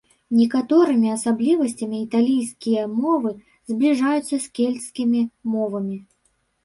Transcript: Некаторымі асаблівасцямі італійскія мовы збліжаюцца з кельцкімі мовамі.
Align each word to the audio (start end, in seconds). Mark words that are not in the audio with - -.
Некаторымі 0.35 1.09
асаблівасцямі 1.15 1.99
італійскія 2.05 2.81
мовы 3.03 3.35
збліжаюцца 3.73 4.27
з 4.39 4.43
кельцкімі 4.57 5.21
мовамі. 5.55 5.97